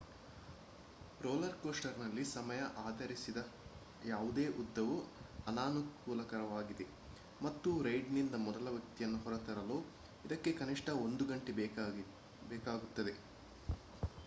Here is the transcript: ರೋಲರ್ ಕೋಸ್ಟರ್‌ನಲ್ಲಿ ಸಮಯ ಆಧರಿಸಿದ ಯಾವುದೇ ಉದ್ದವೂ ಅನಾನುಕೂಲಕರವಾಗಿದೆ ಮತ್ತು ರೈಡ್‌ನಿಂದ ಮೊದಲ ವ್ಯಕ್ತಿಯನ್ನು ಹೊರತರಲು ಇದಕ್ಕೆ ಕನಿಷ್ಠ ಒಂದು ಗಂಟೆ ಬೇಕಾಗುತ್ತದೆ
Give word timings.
ರೋಲರ್ 1.19 1.57
ಕೋಸ್ಟರ್‌ನಲ್ಲಿ 1.59 2.23
ಸಮಯ 2.27 2.61
ಆಧರಿಸಿದ 2.83 3.39
ಯಾವುದೇ 4.01 4.45
ಉದ್ದವೂ 4.61 4.95
ಅನಾನುಕೂಲಕರವಾಗಿದೆ 5.47 6.85
ಮತ್ತು 7.41 7.73
ರೈಡ್‌ನಿಂದ 7.81 8.37
ಮೊದಲ 8.47 8.67
ವ್ಯಕ್ತಿಯನ್ನು 8.69 9.19
ಹೊರತರಲು 9.19 9.77
ಇದಕ್ಕೆ 10.25 10.53
ಕನಿಷ್ಠ 10.61 10.89
ಒಂದು 11.05 11.25
ಗಂಟೆ 11.25 11.53
ಬೇಕಾಗುತ್ತದೆ 12.49 13.15